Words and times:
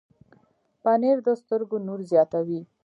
پنېر 0.83 1.17
د 1.27 1.29
سترګو 1.41 1.77
نور 1.87 1.99
زیاتوي. 2.11 2.61